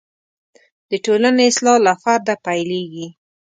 د 0.89 0.91
ټولنې 1.05 1.43
اصلاح 1.51 1.77
له 1.85 1.93
فرده 2.01 2.35
پیلېږي. 2.45 3.07